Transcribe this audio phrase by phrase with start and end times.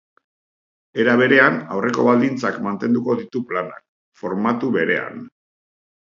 [1.03, 3.85] Era berean, aurreko baldintzak mantenduko ditu planak,
[4.23, 5.23] formatu berean.